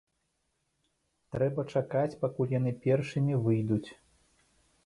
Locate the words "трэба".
1.35-1.65